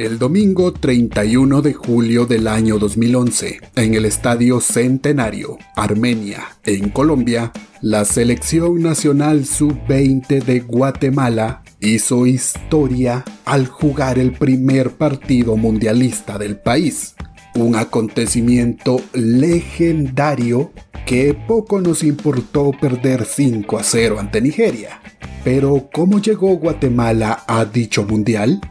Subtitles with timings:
[0.00, 7.52] El domingo 31 de julio del año 2011, en el Estadio Centenario, Armenia, en Colombia,
[7.82, 16.56] la selección nacional sub-20 de Guatemala hizo historia al jugar el primer partido mundialista del
[16.56, 17.14] país.
[17.54, 20.72] Un acontecimiento legendario
[21.04, 25.02] que poco nos importó perder 5 a 0 ante Nigeria.
[25.44, 28.62] Pero ¿cómo llegó Guatemala a dicho mundial?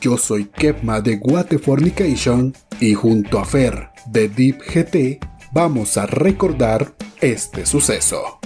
[0.00, 5.18] Yo soy Kepma de Guatefornication y junto a Fer de Deep GT
[5.52, 8.38] vamos a recordar este suceso.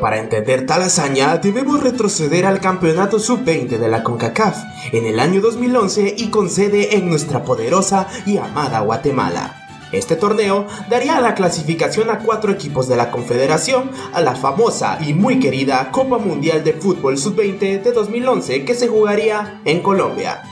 [0.00, 4.56] Para entender tal hazaña debemos retroceder al campeonato sub-20 de la CONCACAF
[4.92, 9.59] en el año 2011 y con sede en nuestra poderosa y amada Guatemala.
[9.92, 15.14] Este torneo daría la clasificación a cuatro equipos de la Confederación a la famosa y
[15.14, 20.42] muy querida Copa Mundial de Fútbol Sub-20 de 2011 que se jugaría en Colombia.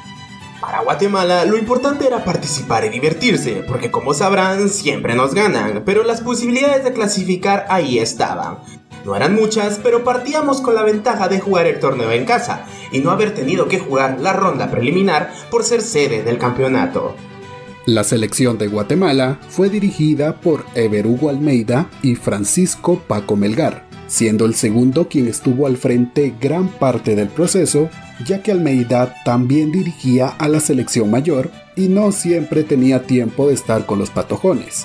[0.61, 6.03] Para Guatemala lo importante era participar y divertirse, porque como sabrán siempre nos ganan, pero
[6.03, 8.59] las posibilidades de clasificar ahí estaban.
[9.05, 12.99] No eran muchas, pero partíamos con la ventaja de jugar el torneo en casa y
[12.99, 17.15] no haber tenido que jugar la ronda preliminar por ser sede del campeonato.
[17.89, 24.45] La selección de Guatemala fue dirigida por Ever Hugo Almeida y Francisco Paco Melgar, siendo
[24.45, 27.89] el segundo quien estuvo al frente gran parte del proceso,
[28.27, 33.55] ya que Almeida también dirigía a la selección mayor y no siempre tenía tiempo de
[33.55, 34.85] estar con los patojones.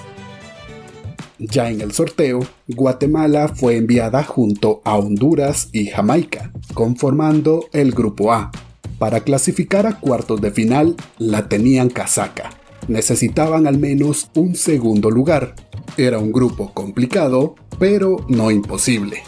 [1.40, 8.32] Ya en el sorteo, Guatemala fue enviada junto a Honduras y Jamaica, conformando el Grupo
[8.32, 8.50] A.
[8.98, 15.56] Para clasificar a cuartos de final, la tenían casaca necesitaban al menos un segundo lugar.
[15.98, 19.24] Era un grupo complicado, pero no imposible.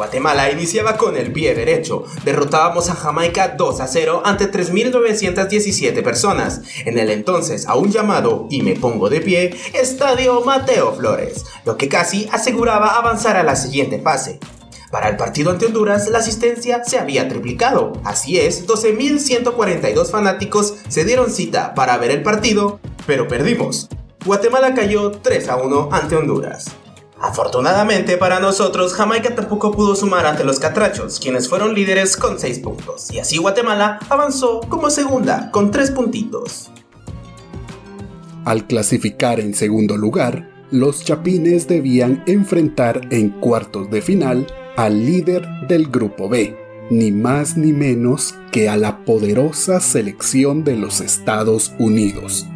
[0.00, 2.04] Guatemala iniciaba con el pie derecho.
[2.24, 8.62] Derrotábamos a Jamaica 2 a 0 ante 3.917 personas, en el entonces aún llamado, y
[8.62, 14.00] me pongo de pie, Estadio Mateo Flores, lo que casi aseguraba avanzar a la siguiente
[14.00, 14.40] fase.
[14.90, 17.92] Para el partido ante Honduras, la asistencia se había triplicado.
[18.04, 23.88] Así es, 12.142 fanáticos se dieron cita para ver el partido, pero perdimos.
[24.24, 26.66] Guatemala cayó 3 a 1 ante Honduras.
[27.20, 32.58] Afortunadamente para nosotros, Jamaica tampoco pudo sumar ante los Catrachos, quienes fueron líderes con 6
[32.58, 36.70] puntos, y así Guatemala avanzó como segunda con 3 puntitos.
[38.44, 45.46] Al clasificar en segundo lugar, los Chapines debían enfrentar en cuartos de final al líder
[45.68, 46.56] del Grupo B,
[46.90, 52.46] ni más ni menos que a la poderosa selección de los Estados Unidos.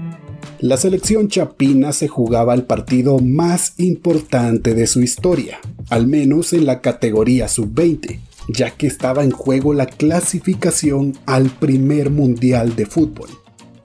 [0.60, 5.58] La selección chapina se jugaba el partido más importante de su historia,
[5.90, 12.10] al menos en la categoría sub-20, ya que estaba en juego la clasificación al primer
[12.10, 13.28] mundial de fútbol.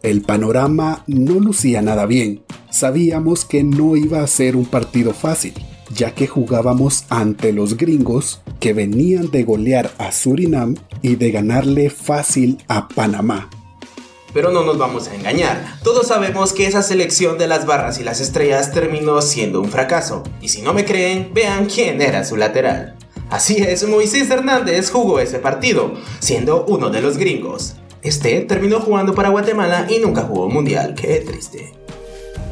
[0.01, 5.53] El panorama no lucía nada bien, sabíamos que no iba a ser un partido fácil,
[5.93, 11.89] ya que jugábamos ante los gringos que venían de golear a Surinam y de ganarle
[11.89, 13.49] fácil a Panamá.
[14.33, 18.03] Pero no nos vamos a engañar, todos sabemos que esa selección de las barras y
[18.03, 22.37] las estrellas terminó siendo un fracaso, y si no me creen, vean quién era su
[22.37, 22.95] lateral.
[23.31, 27.75] Así es, Moisés Hernández jugó ese partido, siendo uno de los gringos.
[28.01, 31.78] Este terminó jugando para Guatemala y nunca jugó mundial, qué triste.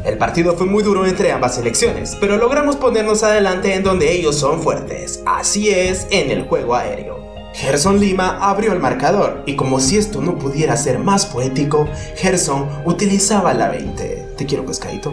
[0.07, 4.37] El partido fue muy duro entre ambas selecciones, pero logramos ponernos adelante en donde ellos
[4.37, 7.19] son fuertes, así es, en el juego aéreo.
[7.53, 12.69] Gerson Lima abrió el marcador y como si esto no pudiera ser más poético, Gerson
[12.85, 14.29] utilizaba la 20.
[14.37, 15.11] ¿Te quiero pescadito?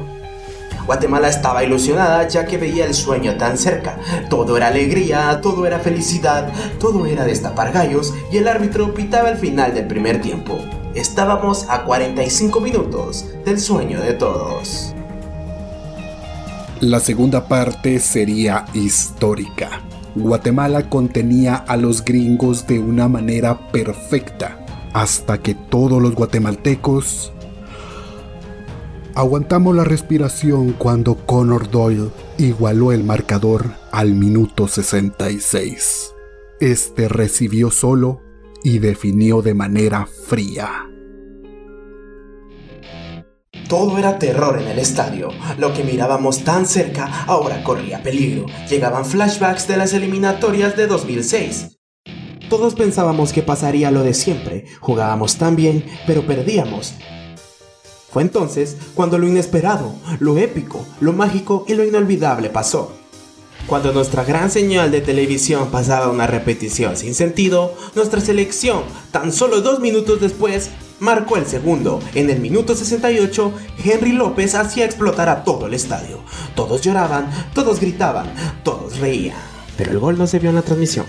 [0.87, 3.99] Guatemala estaba ilusionada ya que veía el sueño tan cerca.
[4.31, 9.38] Todo era alegría, todo era felicidad, todo era destapar gallos y el árbitro pitaba el
[9.38, 10.61] final del primer tiempo.
[10.94, 14.94] Estábamos a 45 minutos del sueño de todos.
[16.81, 19.81] La segunda parte sería histórica.
[20.15, 27.32] Guatemala contenía a los gringos de una manera perfecta, hasta que todos los guatemaltecos
[29.17, 36.12] aguantamos la respiración cuando Connor Doyle igualó el marcador al minuto 66.
[36.61, 38.24] Este recibió solo
[38.64, 40.90] y definió de manera fría.
[43.69, 45.28] Todo era terror en el estadio.
[45.58, 48.46] Lo que mirábamos tan cerca ahora corría peligro.
[48.69, 51.78] Llegaban flashbacks de las eliminatorias de 2006.
[52.49, 54.64] Todos pensábamos que pasaría lo de siempre.
[54.81, 56.94] Jugábamos tan bien, pero perdíamos.
[58.10, 63.04] Fue entonces cuando lo inesperado, lo épico, lo mágico y lo inolvidable pasó.
[63.66, 69.62] Cuando nuestra gran señal de televisión pasaba una repetición sin sentido, nuestra selección, tan solo
[69.62, 70.69] dos minutos después,
[71.00, 72.00] marcó el segundo.
[72.14, 73.52] En el minuto 68,
[73.82, 76.20] Henry López hacía explotar a todo el estadio.
[76.55, 78.26] Todos lloraban, todos gritaban,
[78.62, 79.38] todos reían.
[79.78, 81.06] Pero el gol no se vio en la transmisión.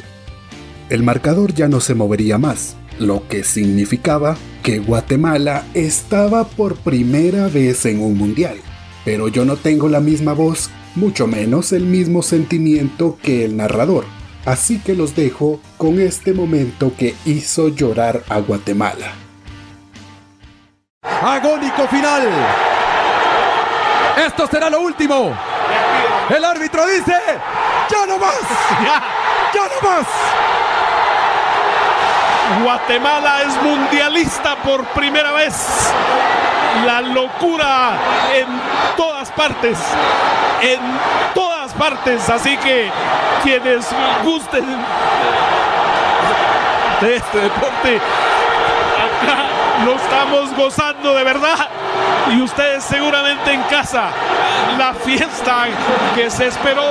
[0.90, 7.50] El marcador ya no se movería más, lo que significaba que Guatemala estaba por primera
[7.50, 8.58] vez en un mundial.
[9.04, 14.06] Pero yo no tengo la misma voz, mucho menos el mismo sentimiento que el narrador.
[14.46, 19.14] Así que los dejo con este momento que hizo llorar a Guatemala.
[21.02, 22.30] Agónico final.
[24.26, 25.36] Esto será lo último.
[26.30, 27.14] El árbitro dice,
[27.90, 28.40] ya no más.
[29.54, 30.06] Ya no más.
[32.62, 35.92] Guatemala es mundialista por primera vez.
[36.84, 37.94] La locura
[38.34, 38.48] en
[38.98, 39.78] todas partes.
[40.62, 40.80] En
[41.34, 42.30] todas partes.
[42.30, 42.90] Así que
[43.44, 43.88] quienes
[44.24, 44.66] gusten
[47.02, 48.02] de este deporte,
[49.86, 51.68] lo estamos gozando de verdad.
[52.32, 54.10] Y ustedes seguramente en casa,
[54.78, 55.68] la fiesta
[56.16, 56.84] que se esperó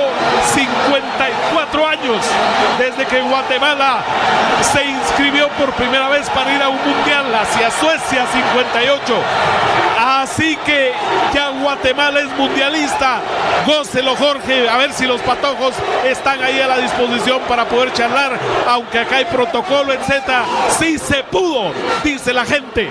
[0.53, 2.17] 54 años
[2.79, 3.97] desde que Guatemala
[4.61, 4.85] se
[5.15, 9.15] inscribió por primera vez para ir a un mundial hacia Suecia 58.
[9.97, 10.91] Así que
[11.33, 13.21] ya Guatemala es mundialista.
[13.65, 15.73] Gócelo Jorge, a ver si los patojos
[16.03, 20.43] están ahí a la disposición para poder charlar, aunque acá hay protocolo, etcétera.
[20.77, 21.71] Sí se pudo,
[22.03, 22.89] dice la gente.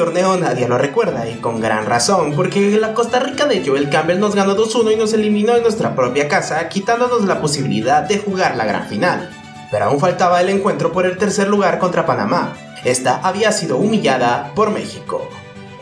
[0.00, 4.18] Torneo nadie lo recuerda y con gran razón, porque la Costa Rica de Joel Campbell
[4.18, 8.56] nos ganó 2-1 y nos eliminó en nuestra propia casa, quitándonos la posibilidad de jugar
[8.56, 9.28] la gran final.
[9.70, 12.54] Pero aún faltaba el encuentro por el tercer lugar contra Panamá.
[12.82, 15.28] Esta había sido humillada por México.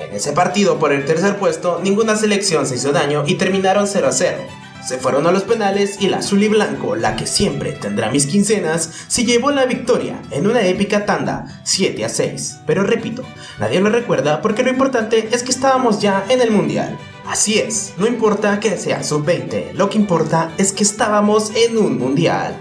[0.00, 4.34] En ese partido por el tercer puesto, ninguna selección se hizo daño y terminaron 0-0.
[4.86, 8.26] Se fueron a los penales y la azul y blanco, la que siempre tendrá mis
[8.26, 12.60] quincenas, se llevó la victoria en una épica tanda 7 a 6.
[12.66, 13.22] Pero repito,
[13.58, 16.96] nadie lo recuerda porque lo importante es que estábamos ya en el mundial.
[17.26, 21.98] Así es, no importa que sea sub-20, lo que importa es que estábamos en un
[21.98, 22.58] mundial.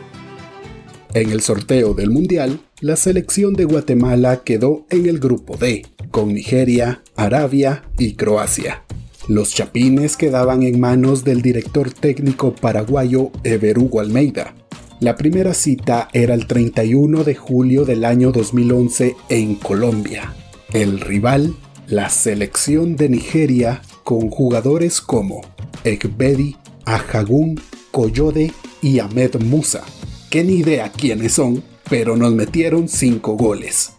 [1.13, 6.33] En el sorteo del mundial, la selección de Guatemala quedó en el grupo D, con
[6.33, 8.83] Nigeria, Arabia y Croacia.
[9.27, 14.55] Los chapines quedaban en manos del director técnico paraguayo Ever Hugo Almeida.
[15.01, 20.33] La primera cita era el 31 de julio del año 2011 en Colombia.
[20.71, 21.53] El rival,
[21.87, 25.41] la selección de Nigeria, con jugadores como
[25.83, 27.59] Ekbedi, Ajagun,
[27.91, 29.83] Koyode y Ahmed Musa,
[30.29, 33.96] que ni idea quiénes son, pero nos metieron 5 goles.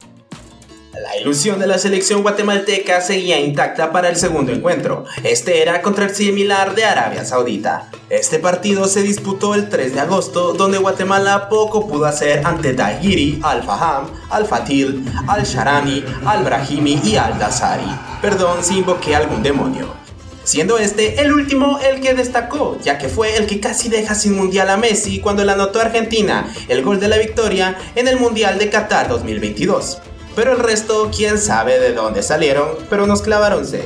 [1.02, 5.04] La ilusión de la selección guatemalteca seguía intacta para el segundo encuentro.
[5.22, 7.88] Este era contra el similar de Arabia Saudita.
[8.10, 13.38] Este partido se disputó el 3 de agosto, donde Guatemala poco pudo hacer ante Dahiri,
[13.44, 17.90] Al-Faham, Al-Fatil, Al-Sharami, Al-Brahimi y Al-Dazari.
[18.20, 19.96] Perdón si invoqué algún demonio
[20.44, 24.34] siendo este el último el que destacó, ya que fue el que casi deja sin
[24.34, 28.18] mundial a Messi cuando le anotó a Argentina el gol de la victoria en el
[28.18, 29.98] Mundial de Qatar 2022
[30.38, 33.82] pero el resto quién sabe de dónde salieron, pero nos clavaron 6.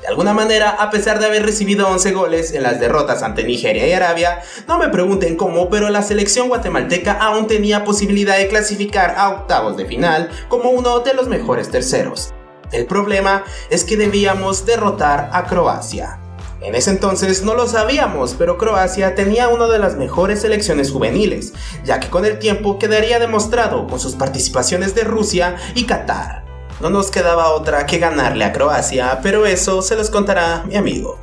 [0.00, 3.86] De alguna manera, a pesar de haber recibido 11 goles en las derrotas ante Nigeria
[3.86, 9.16] y Arabia, no me pregunten cómo, pero la selección guatemalteca aún tenía posibilidad de clasificar
[9.18, 12.32] a octavos de final como uno de los mejores terceros.
[12.72, 16.20] El problema es que debíamos derrotar a Croacia.
[16.62, 21.52] En ese entonces no lo sabíamos, pero Croacia tenía una de las mejores selecciones juveniles,
[21.84, 26.44] ya que con el tiempo quedaría demostrado con sus participaciones de Rusia y Qatar.
[26.80, 31.18] No nos quedaba otra que ganarle a Croacia, pero eso se los contará mi amigo.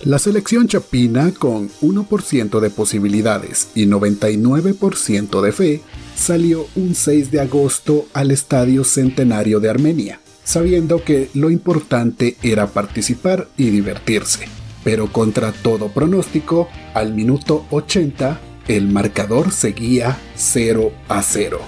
[0.00, 5.82] La selección chapina, con 1% de posibilidades y 99% de fe,
[6.14, 12.68] salió un 6 de agosto al Estadio Centenario de Armenia sabiendo que lo importante era
[12.68, 14.46] participar y divertirse.
[14.84, 21.58] Pero contra todo pronóstico, al minuto 80, el marcador seguía 0 a 0.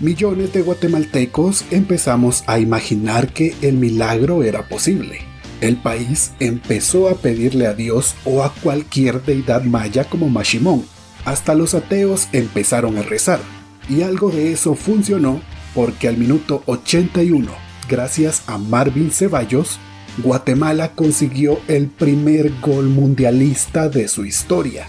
[0.00, 5.20] Millones de guatemaltecos empezamos a imaginar que el milagro era posible.
[5.60, 10.84] El país empezó a pedirle a Dios o a cualquier deidad maya como Mashimón.
[11.24, 13.40] Hasta los ateos empezaron a rezar.
[13.88, 15.40] Y algo de eso funcionó
[15.74, 19.78] porque al minuto 81 gracias a Marvin Ceballos,
[20.18, 24.86] Guatemala consiguió el primer gol mundialista de su historia.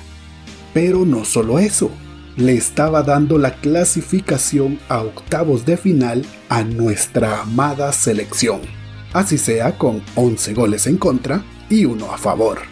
[0.74, 1.92] Pero no solo eso,
[2.38, 8.62] le estaba dando la clasificación a octavos de final a nuestra amada selección,
[9.14, 12.71] así sea con 11 goles en contra y uno a favor.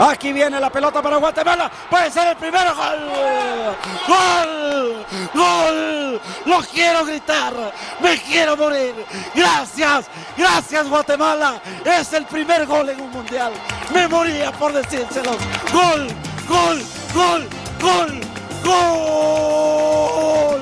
[0.00, 1.70] Aquí viene la pelota para Guatemala.
[1.90, 2.72] Puede ser el primero.
[2.74, 3.76] ¡Gol!
[4.06, 5.06] ¡Gol!
[5.34, 6.20] ¡Gol!
[6.46, 7.52] Lo quiero gritar.
[8.00, 8.94] Me quiero morir.
[9.34, 10.06] Gracias.
[10.36, 11.60] Gracias Guatemala.
[11.84, 13.52] Es el primer gol en un mundial.
[13.92, 15.32] Me moría por decírselo.
[15.72, 16.08] Gol.
[16.48, 16.82] Gol.
[17.14, 17.48] Gol.
[17.80, 18.20] Gol.
[18.64, 20.60] Gol.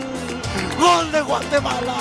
[0.79, 1.97] Gol de Guatemala.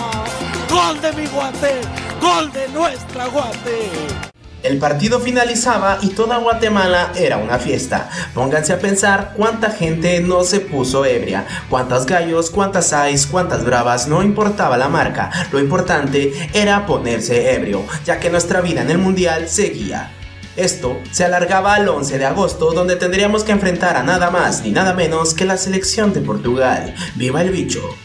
[0.70, 1.82] Gol de mi Guate.
[2.22, 4.35] Gol de nuestra Guate.
[4.66, 8.10] El partido finalizaba y toda Guatemala era una fiesta.
[8.34, 14.08] Pónganse a pensar cuánta gente no se puso ebria, cuántas gallos, cuántas ais, cuántas bravas,
[14.08, 15.30] no importaba la marca.
[15.52, 20.12] Lo importante era ponerse ebrio, ya que nuestra vida en el mundial seguía.
[20.56, 24.72] Esto se alargaba al 11 de agosto, donde tendríamos que enfrentar a nada más ni
[24.72, 26.96] nada menos que la selección de Portugal.
[27.14, 27.96] ¡Viva el bicho!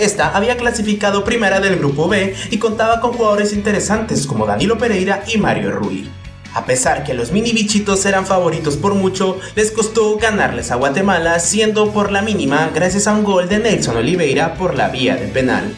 [0.00, 5.22] Esta había clasificado primera del grupo B y contaba con jugadores interesantes como Danilo Pereira
[5.28, 6.10] y Mario Rui.
[6.54, 11.38] A pesar que los mini bichitos eran favoritos por mucho, les costó ganarles a Guatemala
[11.38, 15.32] siendo por la mínima gracias a un gol de Nelson Oliveira por la vía del
[15.32, 15.76] penal.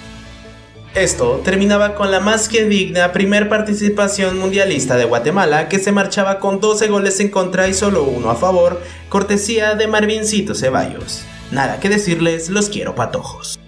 [0.95, 6.39] Esto terminaba con la más que digna primer participación mundialista de Guatemala que se marchaba
[6.39, 11.25] con 12 goles en contra y solo uno a favor, cortesía de Marvincito Ceballos.
[11.51, 13.59] Nada que decirles, los quiero patojos.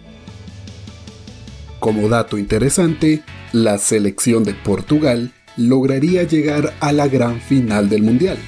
[1.84, 3.22] Como dato interesante,
[3.52, 8.38] la selección de Portugal lograría llegar a la gran final del Mundial,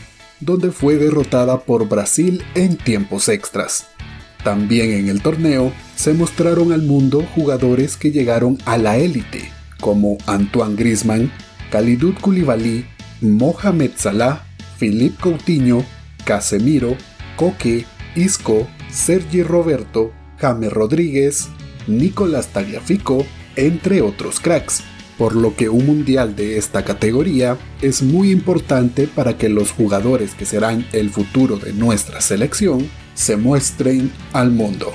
[0.41, 3.89] donde fue derrotada por Brasil en tiempos extras.
[4.43, 9.51] También en el torneo se mostraron al mundo jugadores que llegaron a la élite,
[9.83, 11.31] como Antoine Griezmann,
[11.71, 12.87] Khalidou Koulibaly,
[13.21, 14.47] Mohamed Salah,
[14.79, 15.85] Philippe Coutinho,
[16.25, 16.97] Casemiro,
[17.37, 21.51] Coque, Isco, Sergi Roberto, James Rodríguez,
[21.87, 23.25] Nicolás Tagliafico,
[23.57, 24.83] entre otros cracks,
[25.19, 30.35] por lo que un mundial de esta categoría es muy importante para que los jugadores
[30.35, 34.93] que serán el futuro de nuestra selección se muestren al mundo.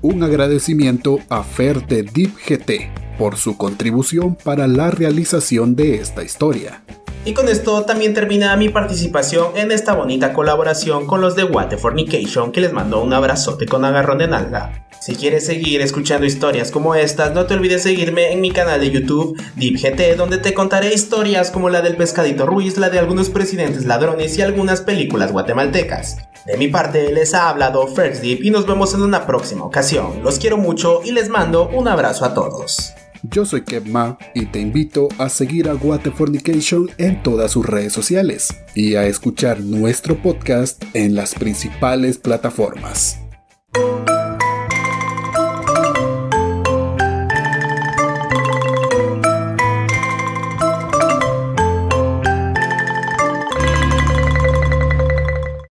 [0.00, 6.22] Un agradecimiento a Fer de Deep GT por su contribución para la realización de esta
[6.22, 6.84] historia.
[7.28, 11.76] Y con esto también termina mi participación en esta bonita colaboración con los de What
[11.76, 14.86] Fornication que les mando un abrazote con agarrón de nalga.
[14.98, 18.90] Si quieres seguir escuchando historias como estas, no te olvides seguirme en mi canal de
[18.90, 23.84] YouTube DeepGT, donde te contaré historias como la del pescadito Ruiz, la de algunos presidentes
[23.84, 26.16] ladrones y algunas películas guatemaltecas.
[26.46, 30.22] De mi parte, les ha hablado First Deep y nos vemos en una próxima ocasión.
[30.22, 32.94] Los quiero mucho y les mando un abrazo a todos.
[33.22, 38.48] Yo soy Kevma y te invito a seguir a Fornication en todas sus redes sociales
[38.74, 43.18] y a escuchar nuestro podcast en las principales plataformas.